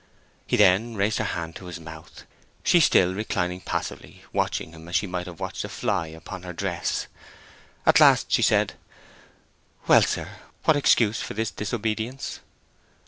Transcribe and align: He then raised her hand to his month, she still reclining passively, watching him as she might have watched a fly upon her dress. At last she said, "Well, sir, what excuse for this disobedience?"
He 0.47 0.57
then 0.57 0.95
raised 0.95 1.19
her 1.19 1.23
hand 1.23 1.55
to 1.57 1.65
his 1.65 1.79
month, 1.79 2.23
she 2.63 2.79
still 2.79 3.13
reclining 3.13 3.61
passively, 3.61 4.23
watching 4.33 4.71
him 4.71 4.87
as 4.87 4.95
she 4.95 5.05
might 5.05 5.27
have 5.27 5.39
watched 5.39 5.63
a 5.63 5.69
fly 5.69 6.07
upon 6.07 6.41
her 6.41 6.53
dress. 6.53 7.05
At 7.85 7.99
last 7.99 8.31
she 8.31 8.41
said, 8.41 8.73
"Well, 9.85 10.01
sir, 10.01 10.37
what 10.63 10.75
excuse 10.75 11.21
for 11.21 11.35
this 11.35 11.51
disobedience?" 11.51 12.39